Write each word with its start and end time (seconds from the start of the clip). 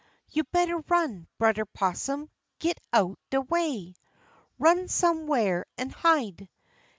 You 0.29 0.45
better 0.45 0.79
run, 0.89 1.27
Brudder 1.37 1.65
'Possum, 1.67 2.31
git 2.57 2.79
out 2.91 3.19
de 3.29 3.39
way! 3.39 3.93
Run 4.57 4.87
some 4.87 5.27
whar 5.27 5.67
an' 5.77 5.91
hide. 5.91 6.49